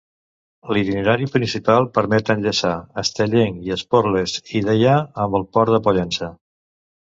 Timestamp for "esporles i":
3.77-4.65